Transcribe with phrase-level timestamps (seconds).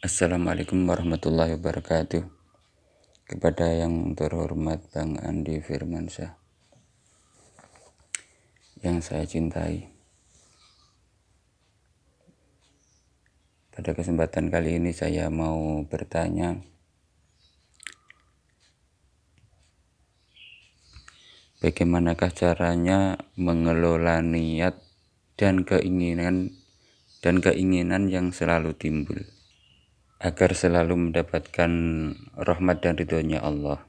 [0.00, 2.24] Assalamualaikum warahmatullahi wabarakatuh.
[3.28, 6.40] Kepada yang terhormat Bang Andi Firmansyah
[8.80, 9.92] Yang saya cintai.
[13.76, 16.56] Pada kesempatan kali ini saya mau bertanya
[21.60, 24.80] Bagaimanakah caranya mengelola niat
[25.36, 26.56] dan keinginan
[27.20, 29.20] dan keinginan yang selalu timbul
[30.20, 31.72] agar selalu mendapatkan
[32.36, 33.80] rahmat dan ridhonya Allah.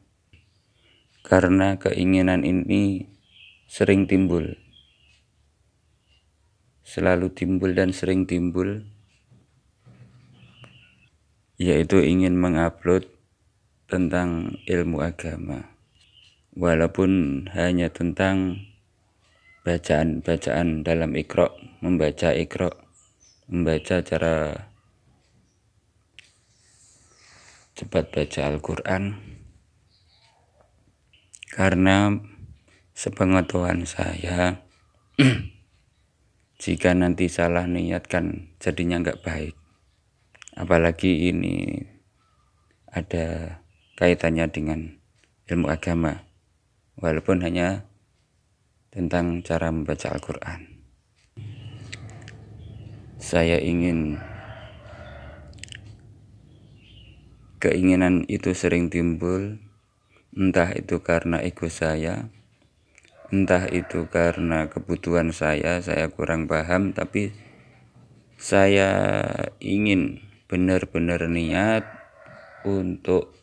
[1.27, 3.04] Karena keinginan ini
[3.67, 4.55] sering timbul,
[6.88, 8.88] selalu timbul dan sering timbul,
[11.59, 13.12] yaitu ingin mengupload
[13.91, 15.76] tentang ilmu agama,
[16.55, 18.66] walaupun hanya tentang
[19.68, 22.71] bacaan-bacaan dalam ikro, membaca ikro,
[23.52, 24.70] membaca cara
[27.77, 29.04] cepat baca Al-Quran
[31.51, 32.15] karena
[32.96, 34.63] sepengetahuan saya
[36.63, 39.55] jika nanti salah niatkan jadinya nggak baik
[40.55, 41.84] apalagi ini
[42.91, 43.59] ada
[43.96, 44.79] kaitannya dengan
[45.48, 46.27] ilmu agama
[46.99, 47.87] walaupun hanya
[48.91, 50.84] tentang cara membaca Al-Quran.
[53.21, 54.20] Saya ingin
[57.62, 59.62] keinginan itu sering timbul,
[60.34, 62.34] entah itu karena ego saya,
[63.29, 67.31] entah itu karena kebutuhan saya, saya kurang paham, tapi
[68.41, 68.90] saya
[69.62, 71.85] ingin benar-benar niat
[72.66, 73.38] untuk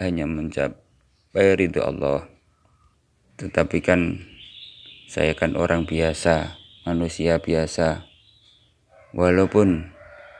[0.00, 2.24] hanya mencapai ridho Allah.
[3.36, 4.24] Tetapi kan
[5.04, 6.56] saya kan orang biasa,
[6.88, 8.08] manusia biasa.
[9.12, 9.92] Walaupun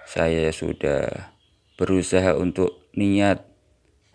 [0.09, 1.35] saya sudah
[1.77, 3.47] berusaha untuk niat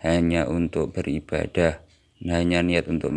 [0.04, 1.80] hanya untuk beribadah,
[2.22, 3.12] hanya niat untuk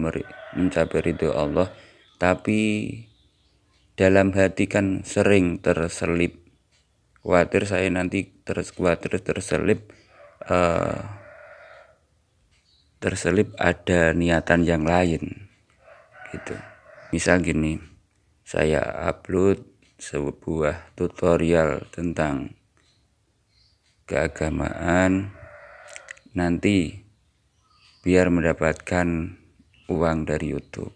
[0.55, 1.71] mencapai ridho Allah,
[2.19, 2.91] tapi
[3.99, 6.39] dalam hati kan sering terselip.
[7.19, 9.91] Khawatir saya nanti terus khawatir terselip
[10.47, 11.03] uh,
[13.03, 15.51] terselip ada niatan yang lain
[16.31, 16.55] gitu.
[17.11, 17.75] Misal gini
[18.47, 18.81] saya
[19.11, 19.67] upload
[19.99, 22.55] sebuah tutorial tentang
[24.07, 25.38] keagamaan
[26.33, 27.05] nanti
[28.05, 29.37] biar mendapatkan
[29.89, 30.93] uang dari YouTube.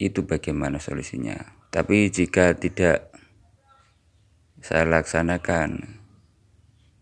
[0.00, 1.38] Itu bagaimana solusinya.
[1.72, 3.12] Tapi jika tidak
[4.62, 5.98] saya laksanakan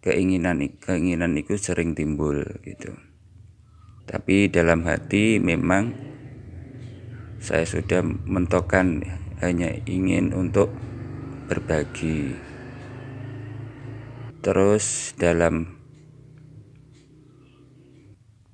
[0.01, 2.97] keinginan keinginan itu sering timbul gitu.
[4.09, 5.95] Tapi dalam hati memang
[7.41, 9.07] saya sudah mentokan
[9.41, 10.69] hanya ingin untuk
[11.49, 12.37] berbagi.
[14.41, 15.80] Terus dalam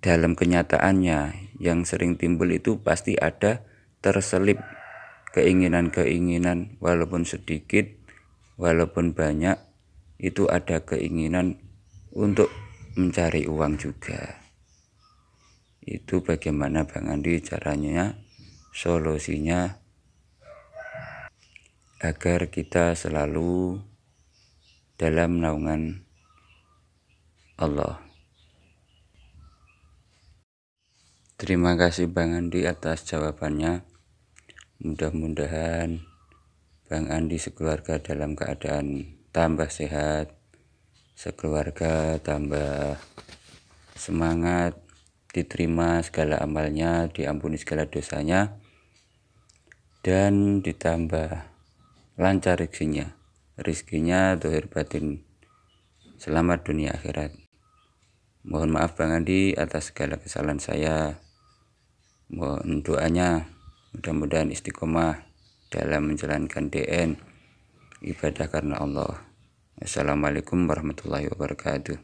[0.00, 3.64] dalam kenyataannya yang sering timbul itu pasti ada
[4.04, 4.60] terselip
[5.32, 7.88] keinginan-keinginan walaupun sedikit
[8.56, 9.56] walaupun banyak
[10.16, 11.60] itu ada keinginan
[12.16, 12.48] untuk
[12.96, 14.46] mencari uang juga
[15.86, 18.18] itu bagaimana Bang Andi caranya
[18.74, 19.78] solusinya
[22.02, 23.80] agar kita selalu
[24.98, 26.02] dalam naungan
[27.56, 28.05] Allah.
[31.36, 33.84] Terima kasih Bang Andi atas jawabannya.
[34.80, 36.00] Mudah-mudahan
[36.88, 40.32] Bang Andi sekeluarga dalam keadaan tambah sehat,
[41.12, 42.96] sekeluarga tambah
[43.92, 44.80] semangat,
[45.28, 48.56] diterima segala amalnya, diampuni segala dosanya,
[50.00, 51.52] dan ditambah
[52.16, 53.12] lancar rezekinya.
[53.60, 55.20] Rezekinya dohir batin.
[56.16, 57.36] Selamat dunia akhirat.
[58.40, 61.25] Mohon maaf Bang Andi atas segala kesalahan saya
[62.26, 63.46] mohon doanya
[63.94, 65.22] mudah-mudahan istiqomah
[65.70, 67.14] dalam menjalankan DN
[68.02, 69.22] ibadah karena Allah
[69.78, 71.96] Assalamualaikum warahmatullahi wabarakatuh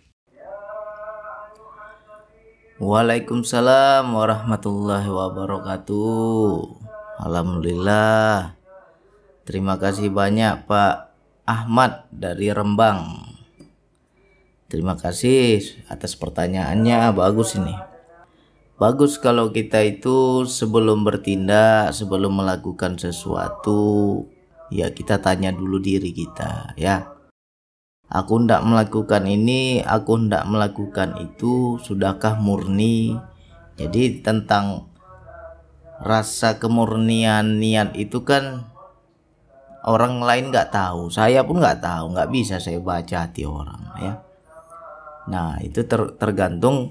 [2.79, 6.83] Waalaikumsalam warahmatullahi wabarakatuh
[7.23, 8.59] Alhamdulillah.
[9.47, 11.15] Terima kasih banyak Pak
[11.47, 13.31] Ahmad dari Rembang.
[14.67, 17.92] Terima kasih atas pertanyaannya, bagus ini.
[18.83, 24.27] Bagus kalau kita itu sebelum bertindak, sebelum melakukan sesuatu,
[24.75, 27.15] ya kita tanya dulu diri kita, ya.
[28.11, 33.15] Aku ndak melakukan ini, aku ndak melakukan itu, sudahkah murni?
[33.79, 34.91] Jadi tentang
[36.03, 38.67] rasa kemurnian niat itu kan
[39.87, 44.15] orang lain nggak tahu saya pun nggak tahu nggak bisa saya baca hati orang ya
[45.23, 46.91] Nah, itu ter- tergantung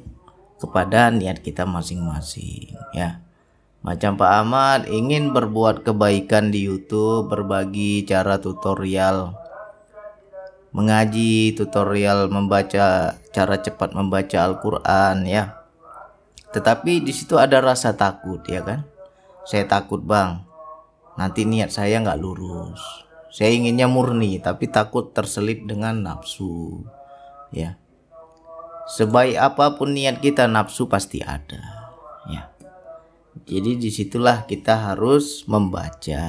[0.61, 3.17] kepada niat kita masing-masing ya.
[3.81, 9.33] Macam Pak Ahmad ingin berbuat kebaikan di YouTube, berbagi cara tutorial
[10.71, 15.57] mengaji, tutorial membaca cara cepat membaca Al-Qur'an ya.
[16.53, 18.85] Tetapi di situ ada rasa takut ya kan?
[19.47, 20.45] Saya takut, Bang.
[21.17, 22.79] Nanti niat saya nggak lurus.
[23.31, 26.83] Saya inginnya murni tapi takut terselip dengan nafsu.
[27.49, 27.80] Ya.
[28.91, 31.63] Sebaik apa pun niat kita nafsu pasti ada.
[32.27, 32.51] Ya.
[33.47, 36.27] Jadi di situlah kita harus membaca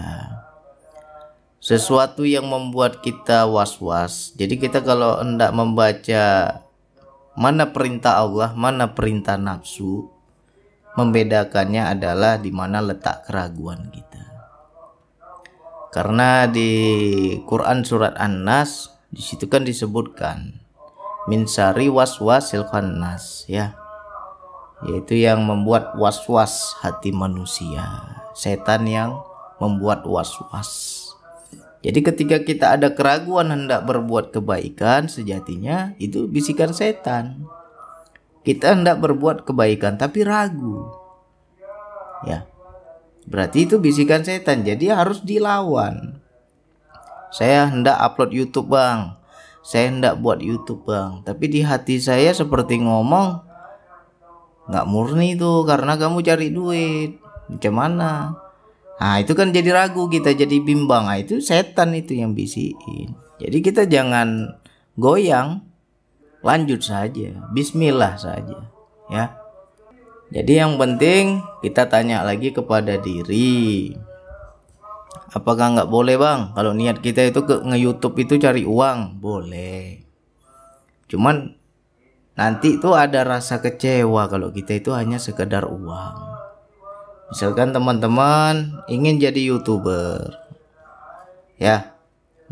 [1.58, 4.30] sesuatu yang membuat kita was-was.
[4.38, 6.22] Jadi kita kalau hendak membaca
[7.34, 10.06] mana perintah Allah, mana perintah nafsu,
[10.94, 14.22] membedakannya adalah di mana letak keraguan kita.
[15.90, 16.70] Karena di
[17.42, 20.61] Quran surat An-Nas di situ kan disebutkan
[21.30, 23.78] min sari waswasil khannas ya.
[24.82, 27.86] Yaitu yang membuat was-was hati manusia.
[28.34, 29.22] Setan yang
[29.62, 30.98] membuat was-was.
[31.82, 37.46] Jadi ketika kita ada keraguan hendak berbuat kebaikan sejatinya itu bisikan setan.
[38.42, 40.90] Kita hendak berbuat kebaikan tapi ragu.
[42.26, 42.46] Ya.
[43.22, 44.66] Berarti itu bisikan setan.
[44.66, 46.18] Jadi harus dilawan.
[47.30, 49.21] Saya hendak upload YouTube bang
[49.62, 51.22] saya hendak buat YouTube bang.
[51.22, 53.38] Tapi di hati saya seperti ngomong
[54.66, 57.22] nggak murni tuh karena kamu cari duit.
[57.46, 58.34] Macam mana?
[58.98, 61.06] Nah itu kan jadi ragu kita jadi bimbang.
[61.06, 63.14] Nah, itu setan itu yang bisikin.
[63.38, 64.58] Jadi kita jangan
[64.98, 65.62] goyang.
[66.42, 67.38] Lanjut saja.
[67.54, 68.66] Bismillah saja
[69.06, 69.38] ya.
[70.32, 73.92] Jadi yang penting kita tanya lagi kepada diri
[75.32, 76.52] apakah nggak boleh bang?
[76.52, 80.04] Kalau niat kita itu ke nge YouTube itu cari uang boleh.
[81.08, 81.56] Cuman
[82.36, 86.16] nanti itu ada rasa kecewa kalau kita itu hanya sekedar uang.
[87.32, 90.36] Misalkan teman-teman ingin jadi youtuber
[91.56, 91.96] ya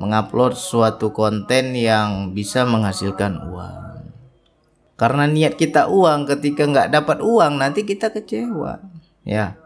[0.00, 4.08] mengupload suatu konten yang bisa menghasilkan uang.
[4.96, 8.80] Karena niat kita uang ketika nggak dapat uang nanti kita kecewa
[9.24, 9.56] ya.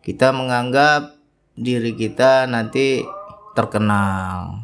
[0.00, 1.15] Kita menganggap
[1.56, 3.02] diri kita nanti
[3.56, 4.62] terkenal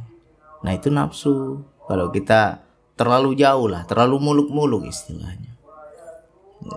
[0.62, 2.62] nah itu nafsu kalau kita
[3.03, 5.50] terlalu jauh lah, terlalu muluk-muluk istilahnya.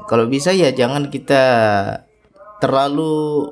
[0.09, 1.43] Kalau bisa ya jangan kita
[2.57, 3.45] terlalu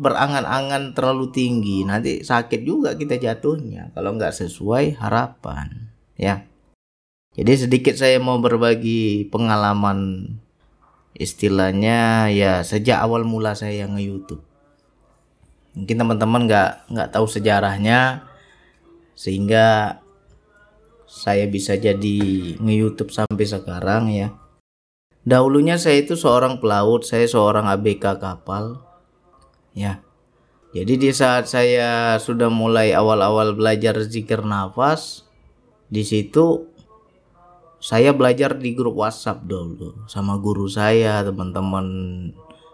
[0.00, 6.48] berangan-angan terlalu tinggi, nanti sakit juga kita jatuhnya kalau nggak sesuai harapan, ya.
[7.36, 10.32] Jadi sedikit saya mau berbagi pengalaman
[11.12, 14.40] istilahnya ya sejak awal mula saya nge-YouTube.
[15.76, 18.24] Mungkin teman-teman nggak nggak tahu sejarahnya
[19.12, 20.00] sehingga
[21.04, 22.18] saya bisa jadi
[22.56, 24.32] nge-youtube sampai sekarang ya.
[25.26, 28.80] Dahulunya saya itu seorang pelaut saya seorang ABK kapal
[29.76, 30.00] ya.
[30.72, 35.24] Jadi di saat saya sudah mulai awal-awal belajar zikir nafas
[35.88, 36.66] di situ
[37.80, 41.86] saya belajar di grup WhatsApp dulu sama guru saya teman-teman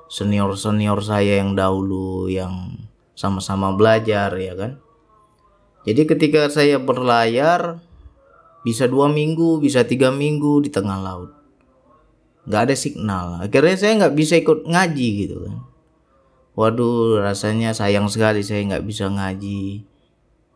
[0.08, 2.75] senior-senior saya yang dahulu yang
[3.12, 4.81] sama-sama belajar ya kan?
[5.82, 7.82] Jadi ketika saya berlayar
[8.62, 11.31] bisa dua minggu bisa tiga minggu di tengah laut.
[12.46, 13.27] Nggak ada signal.
[13.43, 15.56] Akhirnya saya nggak bisa ikut ngaji gitu kan.
[16.55, 19.82] Waduh rasanya sayang sekali saya nggak bisa ngaji.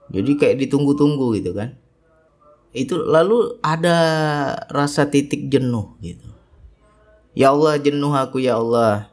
[0.07, 1.75] Jadi kayak ditunggu-tunggu gitu kan.
[2.71, 3.99] Itu lalu ada
[4.71, 6.29] rasa titik jenuh gitu.
[7.35, 9.11] Ya Allah jenuh aku ya Allah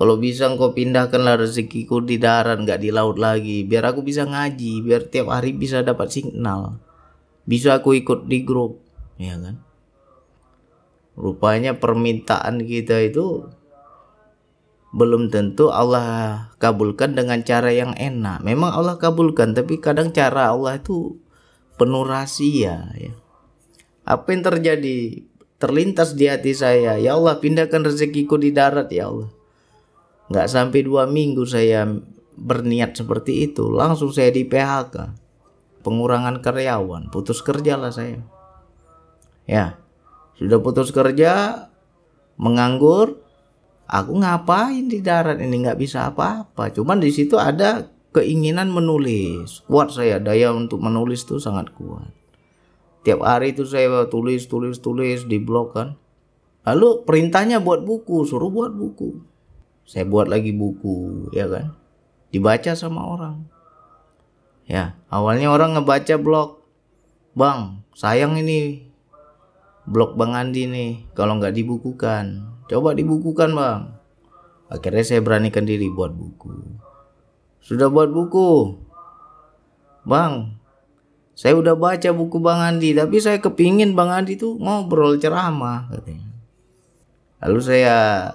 [0.00, 3.68] kalau bisa engkau pindahkanlah rezekiku di darat nggak di laut lagi.
[3.68, 6.80] Biar aku bisa ngaji biar tiap hari bisa dapat signal.
[7.44, 8.80] Bisa aku ikut di grup
[9.20, 9.60] ya kan?
[11.20, 13.44] Rupanya permintaan kita itu
[14.96, 18.40] belum tentu Allah kabulkan dengan cara yang enak.
[18.40, 21.20] Memang Allah kabulkan tapi kadang cara Allah itu
[21.76, 23.12] penuh rahasia ya.
[24.08, 25.28] Apa yang terjadi?
[25.60, 26.96] Terlintas di hati saya.
[26.96, 29.39] Ya Allah pindahkan rezekiku di darat ya Allah
[30.30, 31.84] nggak sampai dua minggu saya
[32.38, 35.20] berniat seperti itu langsung saya di PHK
[35.80, 38.20] pengurangan karyawan, putus kerja lah saya.
[39.48, 39.80] Ya,
[40.36, 41.66] sudah putus kerja,
[42.36, 43.18] menganggur,
[43.90, 46.70] aku ngapain di darat ini nggak bisa apa-apa.
[46.70, 52.12] Cuman di situ ada keinginan menulis, kuat saya daya untuk menulis tuh sangat kuat.
[53.00, 55.96] Tiap hari itu saya tulis, tulis, tulis di blog kan.
[56.68, 59.29] Lalu perintahnya buat buku, suruh buat buku.
[59.90, 61.74] Saya buat lagi buku, ya kan?
[62.30, 63.42] Dibaca sama orang.
[64.70, 66.62] Ya, awalnya orang ngebaca blog.
[67.34, 68.86] Bang, sayang ini
[69.90, 72.46] blog Bang Andi nih kalau nggak dibukukan.
[72.70, 73.80] Coba dibukukan bang.
[74.70, 76.54] Akhirnya saya beranikan diri buat buku.
[77.58, 78.78] Sudah buat buku?
[80.06, 80.60] Bang
[81.40, 85.88] saya udah baca buku Bang Andi tapi saya kepingin Bang Andi tuh ngobrol ceramah
[87.40, 88.28] lalu saya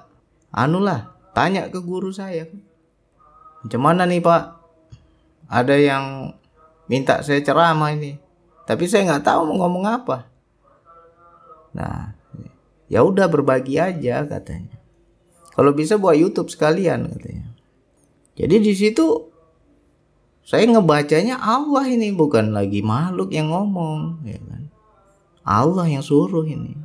[0.50, 2.48] anu lah tanya ke guru saya
[3.62, 4.56] macam mana nih pak
[5.52, 6.32] ada yang
[6.88, 8.16] minta saya ceramah ini
[8.64, 10.36] tapi saya nggak tahu mau ngomong apa
[11.76, 12.16] Nah,
[12.88, 14.80] ya udah berbagi aja katanya.
[15.52, 17.52] Kalau bisa buat YouTube sekalian katanya.
[18.36, 19.32] Jadi di situ
[20.44, 24.64] saya ngebacanya Allah ini bukan lagi makhluk yang ngomong, ya kan?
[25.44, 26.76] Allah yang suruh ini.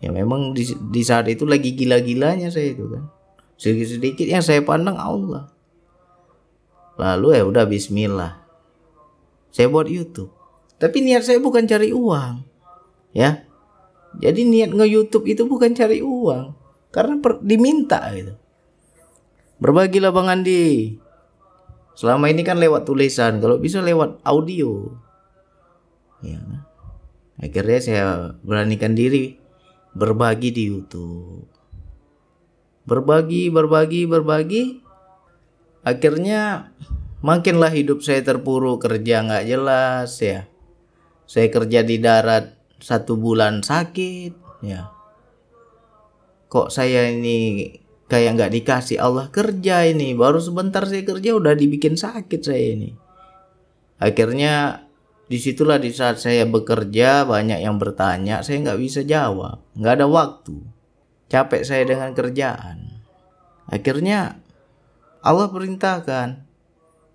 [0.00, 3.04] Ya memang di, di saat itu lagi gila-gilanya saya itu kan.
[3.56, 5.48] Sedikit-sedikit yang saya pandang Allah.
[6.96, 8.40] Lalu ya udah bismillah.
[9.52, 10.32] Saya buat YouTube.
[10.76, 12.44] Tapi niat saya bukan cari uang.
[13.16, 13.46] Ya,
[14.16, 16.56] jadi niat nge-YouTube itu bukan cari uang,
[16.88, 18.34] karena per, diminta gitu.
[19.60, 20.96] Berbagilah Bang Andi.
[21.96, 24.92] Selama ini kan lewat tulisan, kalau bisa lewat audio.
[26.20, 26.40] Ya.
[27.40, 28.04] Akhirnya saya
[28.40, 29.36] beranikan diri
[29.96, 31.48] berbagi di YouTube.
[32.86, 34.64] Berbagi, berbagi, berbagi.
[35.82, 36.70] Akhirnya
[37.18, 40.46] makinlah hidup saya terpuruk kerja nggak jelas ya.
[41.26, 44.86] Saya kerja di darat satu bulan sakit ya.
[46.46, 47.66] Kok saya ini
[48.06, 50.14] kayak nggak dikasih Allah kerja ini?
[50.14, 52.94] Baru sebentar saya kerja udah dibikin sakit saya ini.
[53.98, 54.86] Akhirnya
[55.26, 59.58] di situlah di saat saya bekerja banyak yang bertanya saya nggak bisa jawab.
[59.74, 60.76] Nggak ada waktu
[61.26, 63.02] capek saya dengan kerjaan.
[63.66, 64.38] Akhirnya
[65.22, 66.46] Allah perintahkan.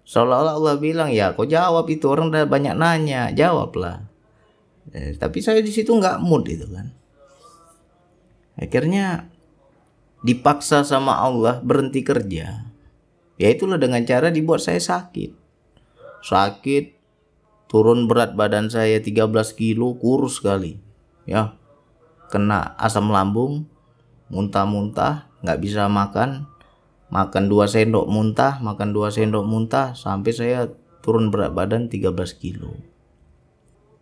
[0.01, 3.31] Seolah-olah Allah bilang ya kau jawab itu orang udah banyak nanya.
[3.31, 4.03] Jawablah.
[4.91, 6.91] Eh, tapi saya di situ nggak mood itu kan.
[8.59, 9.31] Akhirnya
[10.25, 12.67] dipaksa sama Allah berhenti kerja.
[13.39, 15.33] Ya itulah dengan cara dibuat saya sakit.
[16.21, 16.99] Sakit
[17.71, 20.75] turun berat badan saya 13 kilo kurus sekali.
[21.23, 21.55] Ya
[22.27, 23.70] kena asam lambung
[24.31, 26.47] muntah-muntah nggak bisa makan
[27.11, 30.71] makan dua sendok muntah makan dua sendok muntah sampai saya
[31.03, 32.71] turun berat badan 13 kilo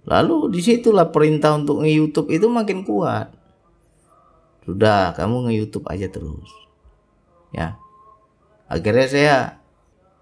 [0.09, 3.29] Lalu di situlah perintah untuk nge-youtube itu makin kuat.
[4.65, 6.50] Sudah, kamu nge-youtube aja terus.
[7.53, 7.77] Ya.
[8.65, 9.38] Akhirnya saya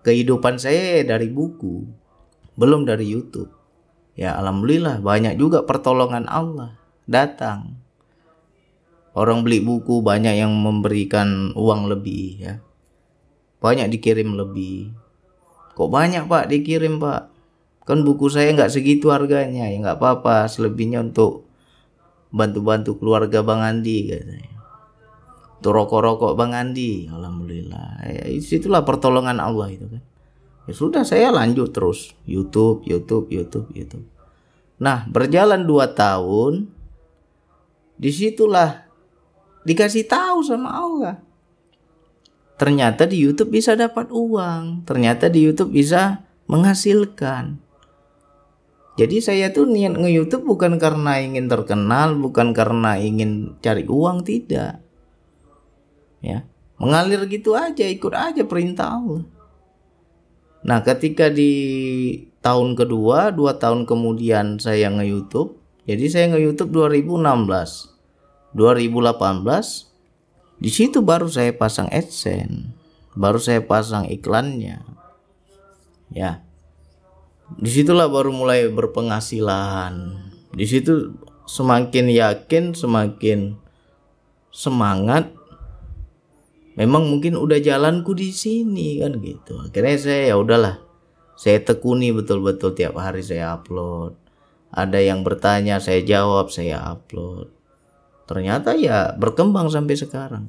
[0.04, 1.88] kehidupan saya dari buku,
[2.60, 3.52] belum dari YouTube.
[4.18, 6.76] Ya alhamdulillah banyak juga pertolongan Allah
[7.08, 7.80] datang.
[9.18, 12.54] Orang beli buku banyak yang memberikan uang lebih ya.
[13.58, 14.94] Banyak dikirim lebih.
[15.74, 17.38] Kok banyak Pak dikirim Pak?
[17.88, 21.48] kan buku saya nggak segitu harganya ya nggak apa-apa selebihnya untuk
[22.36, 24.60] bantu-bantu keluarga Bang Andi katanya
[25.58, 30.04] untuk rokok-rokok Bang Andi Alhamdulillah ya, itulah pertolongan Allah itu kan
[30.68, 34.06] ya sudah saya lanjut terus YouTube YouTube YouTube YouTube
[34.84, 36.68] nah berjalan dua tahun
[37.96, 38.87] di situlah
[39.68, 41.20] dikasih tahu sama Allah
[42.56, 47.68] ternyata di YouTube bisa dapat uang ternyata di YouTube bisa menghasilkan
[48.98, 54.82] jadi saya tuh niat nge-youtube bukan karena ingin terkenal, bukan karena ingin cari uang, tidak.
[56.18, 56.50] Ya,
[56.82, 59.22] mengalir gitu aja, ikut aja perintah Allah.
[60.66, 61.54] Nah, ketika di
[62.42, 65.54] tahun kedua, dua tahun kemudian saya nge-youtube,
[65.86, 67.97] jadi saya nge-youtube 2016.
[68.58, 69.88] 2018
[70.58, 72.74] di situ baru saya pasang AdSense,
[73.14, 74.82] baru saya pasang iklannya.
[76.10, 76.42] Ya,
[77.54, 80.18] di situlah baru mulai berpenghasilan.
[80.58, 81.14] Di situ
[81.46, 83.62] semakin yakin semakin
[84.50, 85.30] semangat
[86.74, 89.62] memang mungkin udah jalanku di sini kan gitu.
[89.62, 90.82] Akhirnya saya ya udahlah
[91.38, 94.18] saya tekuni betul-betul tiap hari saya upload.
[94.74, 97.57] Ada yang bertanya saya jawab saya upload
[98.28, 100.46] ternyata ya berkembang sampai sekarang.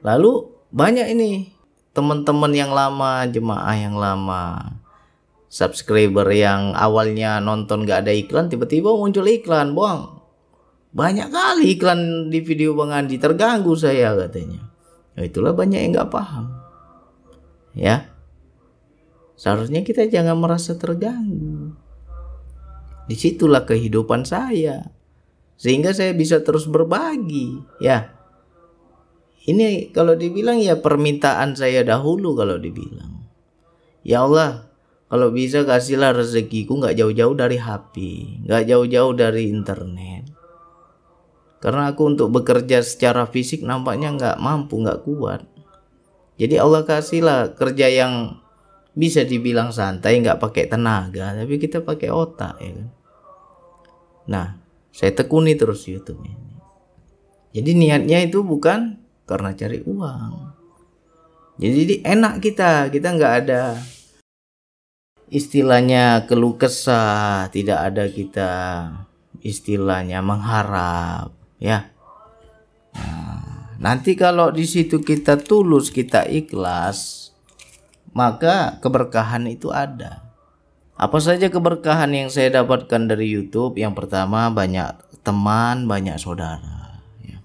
[0.00, 1.50] Lalu banyak ini
[1.92, 4.74] teman-teman yang lama jemaah yang lama
[5.50, 10.14] subscriber yang awalnya nonton gak ada iklan tiba-tiba muncul iklan bohong
[10.94, 14.62] banyak kali iklan di video Bang Andi terganggu saya katanya.
[15.18, 16.54] Nah, itulah banyak yang gak paham.
[17.74, 18.14] Ya.
[19.34, 21.74] Seharusnya kita jangan merasa terganggu.
[23.10, 24.86] Di situlah kehidupan saya
[25.54, 28.10] sehingga saya bisa terus berbagi ya.
[29.44, 33.28] Ini kalau dibilang ya permintaan saya dahulu kalau dibilang.
[34.00, 34.72] Ya Allah
[35.12, 37.94] kalau bisa kasihlah rezekiku nggak jauh-jauh dari HP,
[38.48, 40.32] nggak jauh-jauh dari internet.
[41.64, 45.48] karena aku untuk bekerja secara fisik nampaknya nggak mampu nggak kuat.
[46.36, 48.36] Jadi Allah kasihlah kerja yang
[48.92, 52.88] bisa dibilang santai nggak pakai tenaga tapi kita pakai otak ya kan?
[54.28, 54.48] Nah
[54.94, 56.54] saya tekuni terus YouTube ini.
[57.50, 60.54] Jadi niatnya itu bukan karena cari uang.
[61.58, 62.94] Jadi enak kita.
[62.94, 63.78] Kita nggak ada
[65.34, 68.52] istilahnya keluh kesah tidak ada kita
[69.42, 71.90] istilahnya mengharap ya.
[72.94, 77.30] Nah, nanti kalau di situ kita tulus kita ikhlas
[78.14, 80.23] maka keberkahan itu ada
[80.94, 83.74] apa saja keberkahan yang saya dapatkan dari YouTube?
[83.74, 84.94] Yang pertama banyak
[85.26, 87.40] teman banyak saudara ya.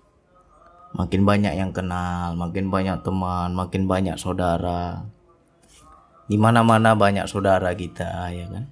[0.91, 5.01] makin banyak yang kenal makin banyak teman makin banyak saudara.
[6.29, 8.69] Di mana-mana banyak saudara kita ya kan?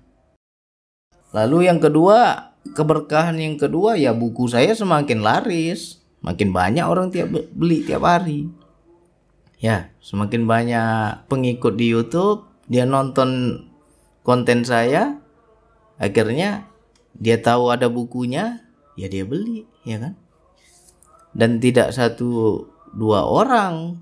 [1.33, 6.05] Lalu yang kedua keberkahan yang kedua ya buku saya semakin laris.
[6.21, 8.45] Makin banyak orang tiap beli tiap hari.
[9.57, 13.63] Ya semakin banyak pengikut di YouTube dia nonton
[14.27, 15.23] konten saya
[15.95, 16.67] akhirnya
[17.15, 18.59] dia tahu ada bukunya
[18.99, 20.13] ya dia beli ya kan
[21.31, 23.95] dan tidak satu dua orang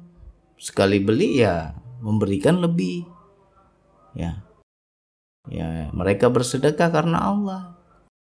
[0.57, 3.05] sekali beli ya memberikan lebih
[4.17, 4.41] ya
[5.45, 7.75] ya mereka bersedekah karena Allah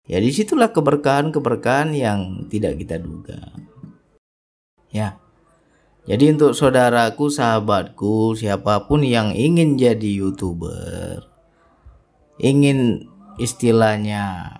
[0.08, 3.52] Ya di situlah keberkahan-keberkahan yang tidak kita duga.
[4.88, 5.20] Ya.
[6.08, 11.27] Jadi untuk saudaraku, sahabatku, siapa pun yang ingin jadi youtuber,
[12.38, 14.54] ingin istilahnya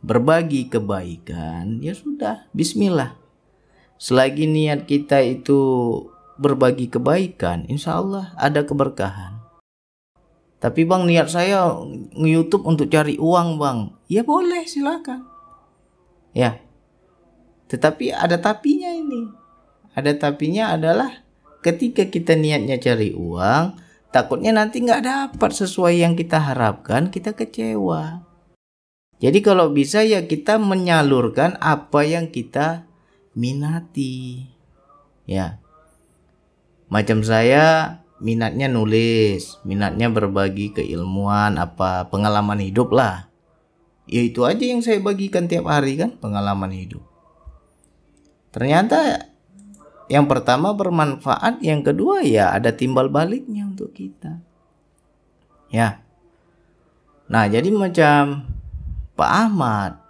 [0.00, 3.16] berbagi kebaikan, ya sudah, Bismillah.
[4.00, 5.60] Selagi niat kita itu
[6.40, 9.40] berbagi kebaikan, insya Allah ada keberkahan.
[10.60, 11.72] Tapi bang niat saya
[12.16, 13.96] nge-youtube untuk cari uang bang.
[14.12, 15.24] Ya boleh silakan.
[16.36, 16.60] Ya.
[17.72, 19.24] Tetapi ada tapinya ini.
[19.96, 21.24] Ada tapinya adalah
[21.64, 23.76] ketika kita niatnya cari uang,
[24.10, 28.26] takutnya nanti nggak dapat sesuai yang kita harapkan, kita kecewa.
[29.20, 32.88] Jadi kalau bisa ya kita menyalurkan apa yang kita
[33.36, 34.48] minati.
[35.28, 35.60] Ya.
[36.90, 43.30] Macam saya minatnya nulis, minatnya berbagi keilmuan, apa pengalaman hidup lah.
[44.10, 47.04] Ya itu aja yang saya bagikan tiap hari kan, pengalaman hidup.
[48.50, 49.30] Ternyata
[50.10, 54.42] yang pertama bermanfaat, yang kedua ya ada timbal baliknya untuk kita.
[55.70, 56.02] Ya.
[57.30, 58.50] Nah, jadi macam
[59.14, 60.02] Pak Ahmad,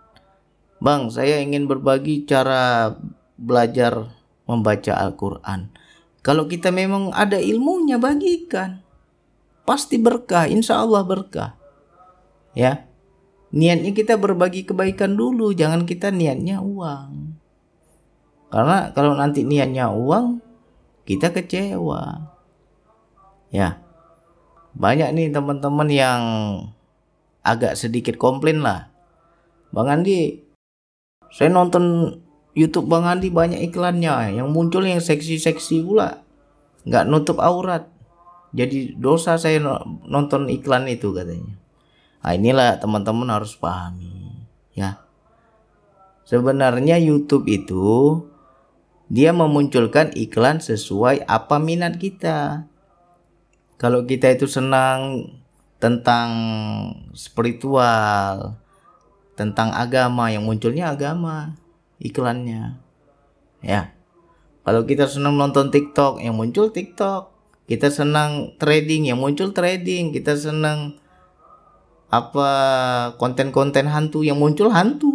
[0.80, 2.96] Bang, saya ingin berbagi cara
[3.36, 4.08] belajar
[4.48, 5.68] membaca Al-Qur'an
[6.20, 8.84] kalau kita memang ada ilmunya bagikan.
[9.64, 11.56] Pasti berkah, insya Allah berkah.
[12.52, 12.84] Ya,
[13.54, 17.29] niatnya kita berbagi kebaikan dulu, jangan kita niatnya uang.
[18.50, 20.42] Karena kalau nanti niatnya uang,
[21.06, 22.30] kita kecewa.
[23.50, 23.82] Ya,
[24.74, 26.22] banyak nih teman-teman yang
[27.42, 28.90] agak sedikit komplain lah.
[29.70, 30.42] Bang Andi,
[31.30, 32.14] saya nonton
[32.58, 34.34] YouTube Bang Andi banyak iklannya.
[34.34, 36.26] Yang muncul yang seksi-seksi pula.
[36.86, 37.86] Nggak nutup aurat.
[38.50, 39.62] Jadi dosa saya
[40.10, 41.54] nonton iklan itu katanya.
[42.20, 44.42] Nah inilah teman-teman harus pahami
[44.74, 44.98] ya.
[46.26, 48.18] Sebenarnya YouTube itu
[49.10, 52.70] dia memunculkan iklan sesuai apa minat kita
[53.76, 55.26] kalau kita itu senang
[55.82, 56.30] tentang
[57.12, 58.54] spiritual
[59.34, 61.56] tentang agama yang munculnya agama
[62.00, 62.76] iklannya.
[63.60, 63.92] Ya.
[64.64, 67.32] Kalau kita senang nonton TikTok, yang muncul TikTok.
[67.64, 70.12] Kita senang trading, yang muncul trading.
[70.12, 71.00] Kita senang
[72.10, 72.50] apa
[73.16, 75.09] konten-konten hantu yang muncul hantu.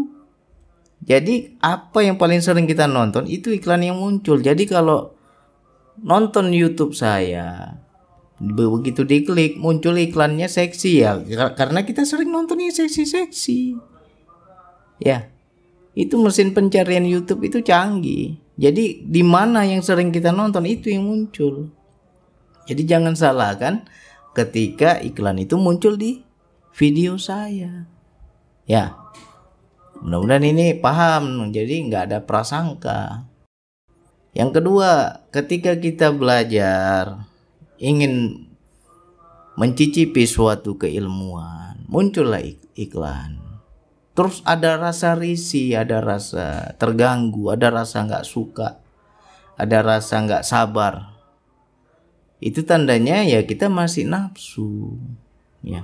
[1.04, 4.40] Jadi apa yang paling sering kita nonton itu iklan yang muncul.
[4.40, 5.14] Jadi kalau
[6.00, 7.80] nonton YouTube saya
[8.36, 11.16] begitu diklik muncul iklannya seksi ya
[11.56, 13.76] karena kita sering nontonnya seksi-seksi.
[15.04, 15.36] Ya
[15.96, 18.36] itu mesin pencarian YouTube itu canggih.
[18.56, 21.72] Jadi di mana yang sering kita nonton itu yang muncul.
[22.68, 23.88] Jadi jangan salahkan
[24.36, 26.20] ketika iklan itu muncul di
[26.76, 27.88] video saya.
[28.68, 28.98] Ya,
[30.02, 31.52] mudah-mudahan ini paham.
[31.52, 33.24] Jadi nggak ada prasangka.
[34.36, 37.24] Yang kedua, ketika kita belajar
[37.80, 38.46] ingin
[39.56, 42.44] mencicipi suatu keilmuan, muncullah
[42.76, 43.46] iklan
[44.16, 48.80] terus ada rasa risih, ada rasa terganggu, ada rasa nggak suka,
[49.60, 51.12] ada rasa nggak sabar.
[52.40, 54.96] Itu tandanya ya kita masih nafsu.
[55.62, 55.84] Ya.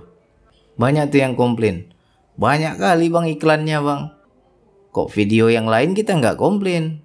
[0.80, 1.91] Banyak tuh yang komplain.
[2.42, 4.02] Banyak kali bang iklannya bang.
[4.92, 7.00] kok video yang lain kita nggak komplain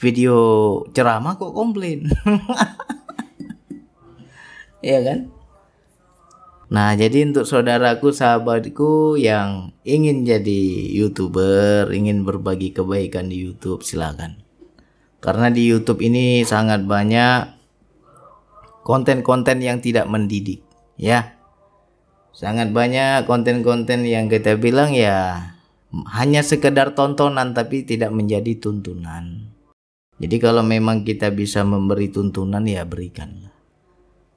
[0.00, 0.36] video
[0.96, 2.08] ceramah kok komplain
[4.80, 5.28] ya kan
[6.68, 14.44] Nah, jadi untuk saudaraku, sahabatku yang ingin jadi YouTuber, ingin berbagi kebaikan di YouTube, silakan.
[15.24, 17.56] Karena di YouTube ini sangat banyak
[18.84, 20.60] konten-konten yang tidak mendidik,
[21.00, 21.37] ya.
[22.38, 25.50] Sangat banyak konten-konten yang kita bilang ya
[26.14, 29.50] hanya sekedar tontonan tapi tidak menjadi tuntunan.
[30.22, 33.50] Jadi kalau memang kita bisa memberi tuntunan ya berikanlah.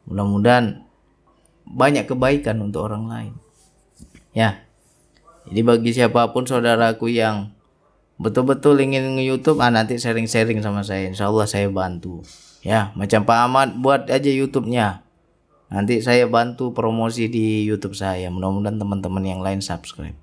[0.09, 0.81] Mudah-mudahan
[1.69, 3.33] banyak kebaikan untuk orang lain.
[4.33, 4.65] Ya.
[5.45, 7.53] Jadi bagi siapa pun saudaraku yang
[8.17, 11.05] betul-betul ingin nge-YouTube, ah nanti sharing-sharing sama saya.
[11.09, 12.25] Insya Allah saya bantu.
[12.65, 15.05] Ya, macam Pak Ahmad buat aja YouTube-nya.
[15.71, 18.27] Nanti saya bantu promosi di YouTube saya.
[18.27, 20.19] Mudah-mudahan teman-teman yang lain subscribe.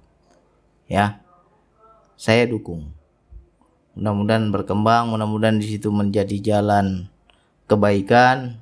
[0.85, 1.25] Ya.
[2.21, 2.93] Saya dukung.
[3.97, 7.09] Mudah-mudahan berkembang, mudah-mudahan di situ menjadi jalan
[7.65, 8.61] kebaikan,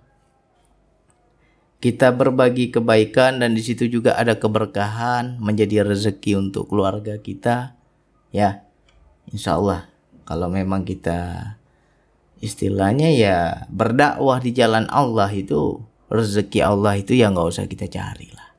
[1.86, 7.76] kita berbagi kebaikan dan di situ juga ada keberkahan menjadi rezeki untuk keluarga kita
[8.32, 8.64] ya
[9.28, 9.86] insya Allah
[10.24, 11.52] kalau memang kita
[12.40, 18.30] istilahnya ya berdakwah di jalan Allah itu rezeki Allah itu ya nggak usah kita cari
[18.34, 18.50] lah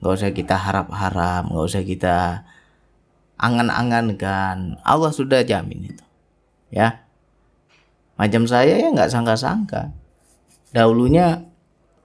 [0.00, 2.16] nggak usah kita harap-harap nggak usah kita
[3.40, 6.04] angan-angankan Allah sudah jamin itu
[6.72, 7.04] ya
[8.20, 9.92] macam saya ya nggak sangka-sangka
[10.70, 11.50] dahulunya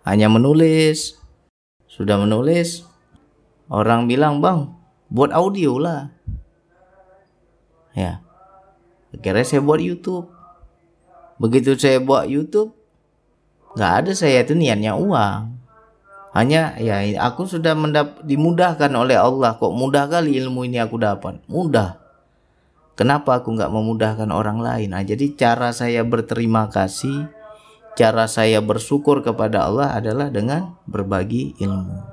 [0.05, 1.17] hanya menulis.
[1.89, 2.85] Sudah menulis,
[3.67, 4.77] orang bilang, "Bang,
[5.09, 6.13] buat audio lah."
[7.97, 8.21] Ya.
[9.15, 10.29] Akhirnya saya buat YouTube.
[11.41, 12.74] Begitu saya buat YouTube,
[13.75, 15.55] nggak ada saya itu niatnya uang.
[16.35, 21.39] Hanya ya aku sudah mendap dimudahkan oleh Allah kok mudah kali ilmu ini aku dapat.
[21.47, 21.99] Mudah.
[22.95, 24.95] Kenapa aku nggak memudahkan orang lain?
[24.95, 27.27] Nah, jadi cara saya berterima kasih
[27.95, 32.03] cara saya bersyukur kepada Allah adalah dengan berbagi ilmu,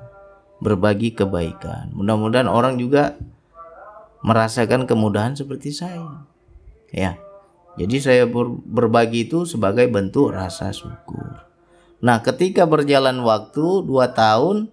[0.63, 1.91] berbagi kebaikan.
[1.91, 3.19] Mudah-mudahan orang juga
[4.23, 6.23] merasakan kemudahan seperti saya.
[6.89, 7.19] Ya.
[7.75, 8.23] Jadi saya
[8.63, 11.42] berbagi itu sebagai bentuk rasa syukur.
[12.03, 14.67] Nah, ketika berjalan waktu dua tahun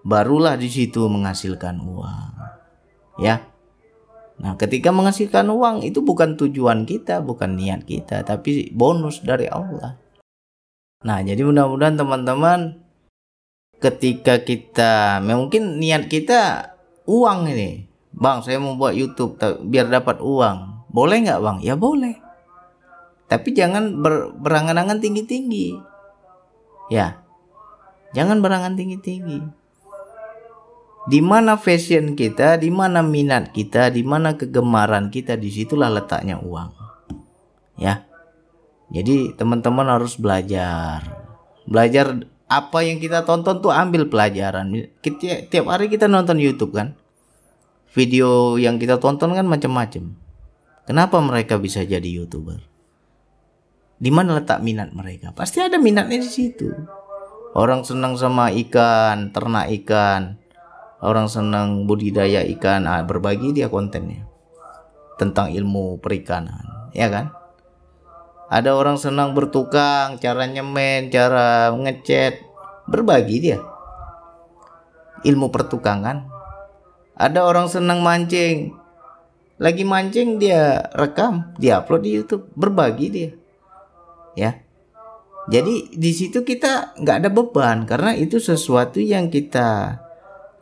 [0.00, 2.32] barulah di situ menghasilkan uang.
[3.20, 3.44] Ya.
[4.40, 10.00] Nah, ketika menghasilkan uang itu bukan tujuan kita, bukan niat kita, tapi bonus dari Allah.
[11.04, 12.80] Nah, jadi mudah-mudahan teman-teman
[13.78, 16.72] ketika kita mungkin niat kita
[17.04, 17.84] uang ini.
[18.14, 19.36] Bang, saya mau buat YouTube
[19.68, 20.88] biar dapat uang.
[20.88, 21.58] Boleh nggak, Bang?
[21.60, 22.16] Ya boleh.
[23.28, 25.93] Tapi jangan ber, berangan-angan tinggi-tinggi.
[26.92, 27.24] Ya.
[28.14, 29.42] Jangan berangan tinggi-tinggi.
[31.04, 36.40] Di mana fashion kita, di mana minat kita, di mana kegemaran kita, di situlah letaknya
[36.40, 36.72] uang.
[37.76, 38.08] Ya.
[38.88, 41.04] Jadi teman-teman harus belajar.
[41.68, 44.70] Belajar apa yang kita tonton tuh ambil pelajaran.
[45.00, 46.96] Kita, tiap hari kita nonton YouTube kan.
[47.92, 50.14] Video yang kita tonton kan macam-macam.
[50.84, 52.73] Kenapa mereka bisa jadi YouTuber?
[53.98, 55.30] Di mana letak minat mereka?
[55.30, 56.70] Pasti ada minatnya di situ.
[57.54, 60.42] Orang senang sama ikan, ternak ikan.
[60.98, 64.24] Orang senang budidaya ikan, ah, berbagi dia kontennya
[65.14, 67.30] tentang ilmu perikanan, ya kan?
[68.50, 72.38] Ada orang senang bertukang, cara nyemen, cara ngecat,
[72.86, 73.58] berbagi dia.
[75.24, 76.28] Ilmu pertukangan.
[77.14, 78.74] Ada orang senang mancing.
[79.62, 83.30] Lagi mancing dia rekam, dia upload di YouTube, berbagi dia.
[84.34, 84.62] Ya.
[85.44, 90.00] Jadi di situ kita nggak ada beban karena itu sesuatu yang kita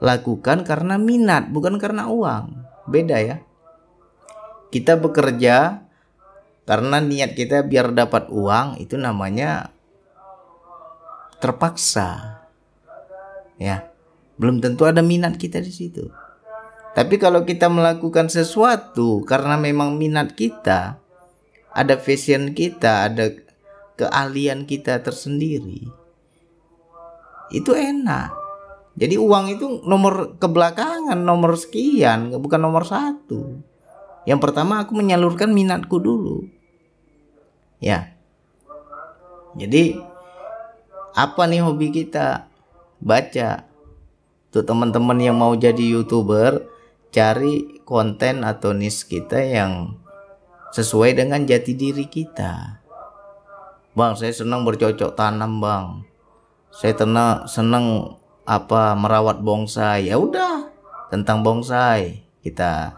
[0.02, 2.66] lakukan karena minat bukan karena uang.
[2.90, 3.36] Beda ya.
[4.74, 5.86] Kita bekerja
[6.66, 9.70] karena niat kita biar dapat uang itu namanya
[11.38, 12.42] terpaksa.
[13.62, 13.92] Ya.
[14.34, 16.10] Belum tentu ada minat kita di situ.
[16.92, 21.00] Tapi kalau kita melakukan sesuatu karena memang minat kita,
[21.72, 23.32] ada fashion kita, ada
[24.02, 25.86] keahlian kita tersendiri.
[27.54, 28.34] Itu enak.
[28.98, 33.62] Jadi uang itu nomor kebelakangan, nomor sekian, bukan nomor satu.
[34.28, 36.44] Yang pertama aku menyalurkan minatku dulu.
[37.78, 38.14] Ya.
[39.56, 39.96] Jadi
[41.14, 42.50] apa nih hobi kita?
[43.00, 43.64] Baca.
[44.52, 46.68] Tuh teman-teman yang mau jadi YouTuber,
[47.08, 49.96] cari konten atau niche kita yang
[50.72, 52.81] sesuai dengan jati diri kita.
[53.92, 56.08] Bang, saya senang bercocok tanam, Bang.
[56.72, 58.16] Saya tenang senang
[58.48, 60.08] apa merawat bonsai.
[60.08, 60.72] Ya udah,
[61.12, 62.96] tentang bonsai kita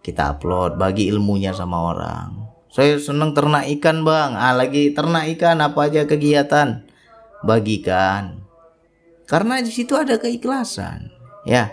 [0.00, 2.42] kita upload bagi ilmunya sama orang.
[2.72, 4.32] Saya seneng ternak ikan bang.
[4.32, 6.88] Ah lagi ternak ikan apa aja kegiatan?
[7.44, 8.42] Bagikan.
[9.28, 11.12] Karena di situ ada keikhlasan
[11.44, 11.68] ya.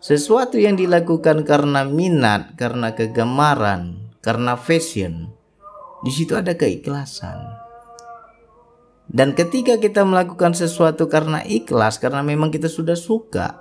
[0.00, 5.32] Sesuatu yang dilakukan karena minat karena kegemaran karena fashion
[6.00, 7.70] di situ ada keikhlasan
[9.10, 13.58] dan ketika kita melakukan sesuatu karena ikhlas, karena memang kita sudah suka,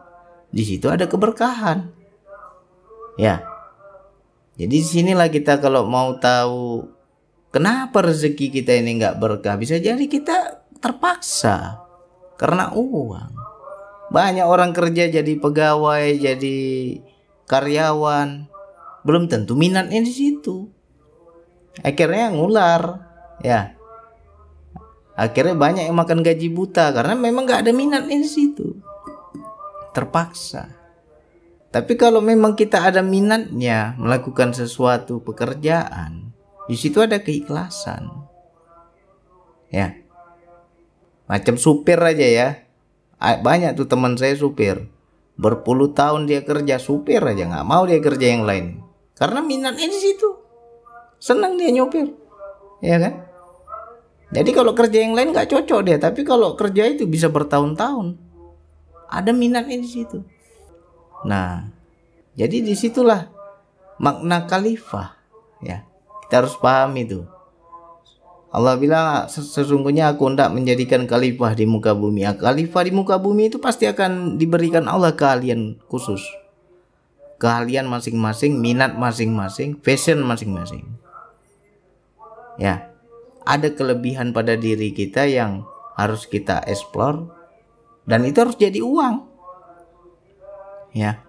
[0.53, 1.89] di situ ada keberkahan.
[3.17, 3.41] Ya.
[4.61, 6.85] Jadi sinilah kita kalau mau tahu
[7.49, 11.81] kenapa rezeki kita ini nggak berkah, bisa jadi kita terpaksa
[12.37, 13.33] karena uang.
[14.13, 16.57] Banyak orang kerja jadi pegawai, jadi
[17.49, 18.45] karyawan,
[19.01, 20.69] belum tentu minatnya di situ.
[21.79, 22.81] Akhirnya ngular,
[23.43, 23.75] ya.
[25.19, 28.79] Akhirnya banyak yang makan gaji buta karena memang nggak ada minatnya di situ.
[29.91, 30.71] Terpaksa.
[31.69, 36.31] Tapi kalau memang kita ada minatnya melakukan sesuatu pekerjaan
[36.65, 38.09] di situ ada keikhlasan.
[39.69, 39.99] Ya.
[41.27, 42.49] Macam supir aja ya.
[43.19, 44.87] Banyak tuh teman saya supir.
[45.35, 48.81] Berpuluh tahun dia kerja supir aja nggak mau dia kerja yang lain.
[49.19, 50.48] Karena minatnya di situ
[51.19, 52.09] senang dia nyopir
[52.79, 53.29] ya kan
[54.29, 58.13] jadi kalau kerja yang lain nggak cocok dia, tapi kalau kerja itu bisa bertahun-tahun.
[59.09, 60.21] Ada minatnya di situ.
[61.25, 61.65] Nah,
[62.37, 63.25] jadi di situlah
[63.97, 65.17] makna khalifah.
[65.65, 65.81] Ya,
[66.25, 67.25] kita harus paham itu.
[68.53, 72.29] Allah bilang sesungguhnya aku tidak menjadikan khalifah di muka bumi.
[72.29, 76.21] Ya, khalifah di muka bumi itu pasti akan diberikan Allah keahlian khusus.
[77.41, 80.85] Keahlian masing-masing, minat masing-masing, fashion masing-masing.
[82.59, 82.91] Ya,
[83.47, 85.63] ada kelebihan pada diri kita yang
[85.95, 87.27] harus kita explore
[88.09, 89.15] dan itu harus jadi uang.
[90.97, 91.21] Ya.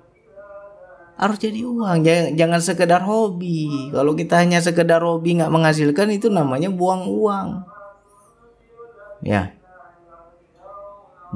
[1.20, 2.00] Harus jadi uang.
[2.00, 3.92] Jangan, jangan sekedar hobi.
[3.92, 7.48] Kalau kita hanya sekedar hobi nggak menghasilkan itu namanya buang uang.
[9.20, 9.52] Ya.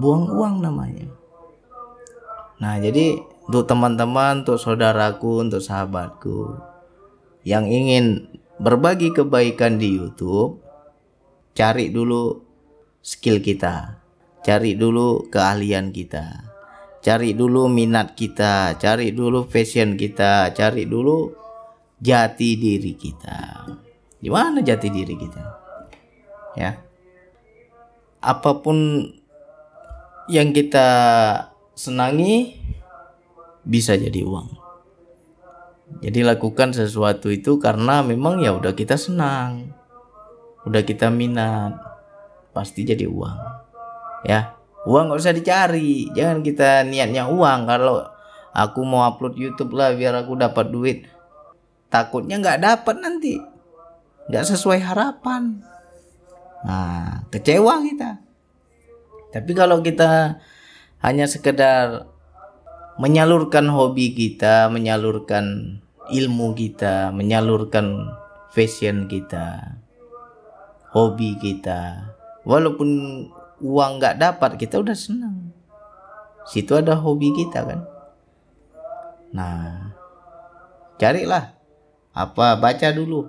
[0.00, 1.12] Buang uang namanya.
[2.59, 6.57] Nah jadi untuk teman-teman untuk saudaraku untuk sahabatku
[7.44, 8.24] yang ingin
[8.59, 10.62] berbagi kebaikan di YouTube
[11.55, 12.43] cari dulu
[12.99, 14.03] skill kita,
[14.43, 16.55] cari dulu keahlian kita,
[17.05, 21.31] cari dulu minat kita, cari dulu fashion kita, cari dulu
[22.03, 23.71] jati diri kita.
[24.19, 25.43] Di mana jati diri kita?
[26.59, 26.81] Ya.
[28.25, 29.05] Apa pun
[30.33, 30.88] yang kita
[31.77, 32.57] senangi
[33.69, 34.63] bisa jadi uang.
[36.05, 39.73] Jadi lakukan sesuatu itu karena memang ya udah kita senang.
[40.69, 41.81] Udah kita minat.
[42.53, 43.38] Pasti jadi uang.
[44.29, 44.53] Ya
[44.85, 46.12] uang nggak usah dicari.
[46.12, 47.64] Jangan kita niatnya uang.
[47.64, 48.05] Kalau
[48.53, 51.09] aku mau upload YouTube lah biar aku dapat duit.
[51.88, 53.40] Takutnya nggak dapat nanti.
[54.29, 55.64] Nggak sesuai harapan.
[56.69, 58.21] Nah kecewa kita.
[59.33, 60.37] Tapi kalau kita
[61.01, 62.12] hanya sekedar
[63.01, 65.81] menyalurkan hobi kita menyalurkan
[66.12, 68.12] ilmu kita menyalurkan
[68.53, 69.79] fashion kita
[70.95, 72.14] hobi kita.
[72.47, 72.88] Walaupun
[73.59, 75.51] uang nggak dapat kita udah senang.
[76.47, 77.83] Situ ada hobi kita kan?
[79.35, 79.90] Nah
[80.97, 81.59] carilah.
[82.14, 83.27] Apa baca dulu.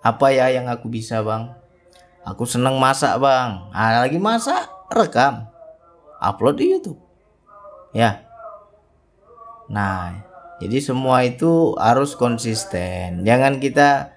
[0.00, 1.52] Apa ya yang aku bisa bang?
[2.24, 3.68] Aku senang masak bang.
[3.76, 5.44] Ah lagi masak rekam.
[6.16, 6.96] Upload di YouTube.
[7.92, 8.24] Ya.
[9.68, 10.24] Nah
[10.56, 13.28] jadi semua itu harus konsisten.
[13.28, 14.16] Jangan kita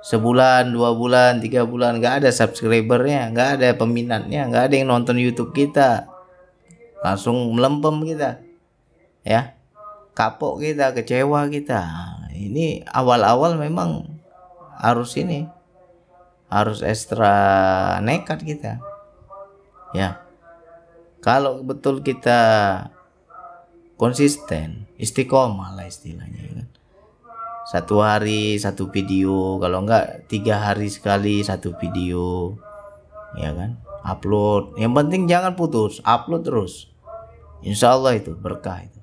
[0.00, 5.20] sebulan dua bulan tiga bulan nggak ada subscribernya nggak ada peminatnya nggak ada yang nonton
[5.20, 6.08] YouTube kita.
[7.04, 8.40] Langsung melempem kita
[9.20, 9.56] ya.
[10.16, 11.84] Kapok kita kecewa kita.
[12.32, 14.08] Ini awal-awal memang
[14.80, 15.44] harus ini
[16.48, 17.36] harus ekstra
[18.00, 18.80] nekat kita
[19.92, 20.24] ya.
[21.20, 22.40] Kalau betul kita
[24.00, 26.68] konsisten istiqomah lah istilahnya ya kan?
[27.68, 32.56] Satu hari satu video kalau enggak tiga hari sekali satu video
[33.36, 33.76] ya kan?
[34.00, 34.80] Upload.
[34.80, 36.88] Yang penting jangan putus upload terus.
[37.60, 39.00] Insya Allah itu berkah itu.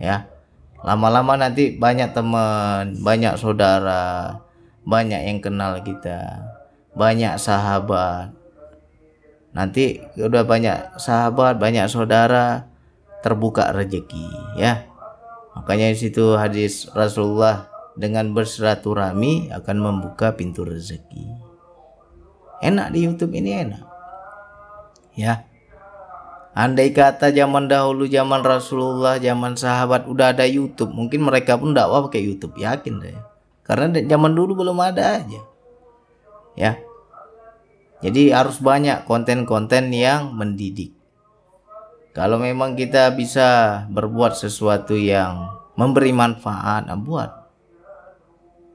[0.00, 0.32] Ya.
[0.80, 4.40] Lama-lama nanti banyak teman banyak saudara
[4.88, 6.48] banyak yang kenal kita
[6.96, 8.32] banyak sahabat.
[9.52, 12.69] Nanti udah banyak sahabat banyak saudara
[13.20, 14.90] terbuka rezeki ya
[15.60, 21.26] Makanya di situ hadis Rasulullah dengan bersilaturahmi akan membuka pintu rezeki.
[22.62, 23.84] Enak di YouTube ini enak.
[25.18, 25.44] Ya.
[26.54, 32.08] Andai kata zaman dahulu, zaman Rasulullah, zaman sahabat udah ada YouTube, mungkin mereka pun dakwah
[32.10, 33.16] pakai YouTube, yakin deh.
[33.62, 35.40] Karena zaman dulu belum ada aja.
[36.58, 36.72] Ya.
[38.00, 40.99] Jadi harus banyak konten-konten yang mendidik.
[42.10, 45.46] Kalau memang kita bisa berbuat sesuatu yang
[45.78, 47.30] memberi manfaat, nah buat.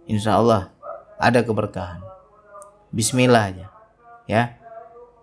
[0.07, 0.71] Insya Allah
[1.19, 1.99] ada keberkahan.
[2.95, 3.67] Bismillah aja.
[4.25, 4.65] Ya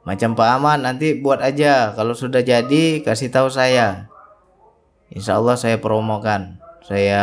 [0.02, 4.10] macam Pak Aman nanti buat aja kalau sudah jadi kasih tahu saya
[5.14, 7.22] Insya Allah saya promokan saya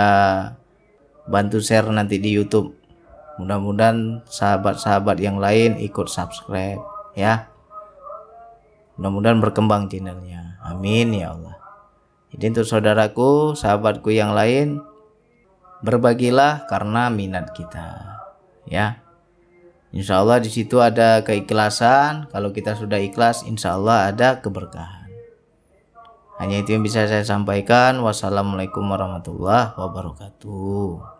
[1.28, 2.72] bantu share nanti di YouTube
[3.36, 6.80] mudah-mudahan sahabat-sahabat yang lain ikut subscribe
[7.20, 7.52] ya
[8.96, 11.58] mudah-mudahan berkembang channelnya amin ya Allah
[12.30, 14.80] jadi untuk saudaraku sahabatku yang lain
[15.82, 18.20] berbagilah karena minat kita
[18.70, 19.02] ya
[19.90, 22.30] Insya Allah di situ ada keikhlasan.
[22.30, 25.10] Kalau kita sudah ikhlas, insya Allah ada keberkahan.
[26.38, 27.98] Hanya itu yang bisa saya sampaikan.
[28.06, 31.19] Wassalamualaikum warahmatullahi wabarakatuh.